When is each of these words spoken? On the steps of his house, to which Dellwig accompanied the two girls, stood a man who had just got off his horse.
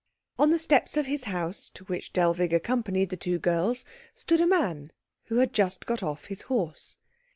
On 0.39 0.49
the 0.49 0.57
steps 0.57 0.97
of 0.97 1.05
his 1.05 1.25
house, 1.25 1.69
to 1.69 1.85
which 1.85 2.11
Dellwig 2.11 2.53
accompanied 2.53 3.11
the 3.11 3.15
two 3.17 3.37
girls, 3.37 3.85
stood 4.15 4.41
a 4.41 4.47
man 4.47 4.91
who 5.25 5.35
had 5.35 5.53
just 5.53 5.85
got 5.85 6.01
off 6.01 6.25
his 6.25 6.41
horse. 6.49 6.97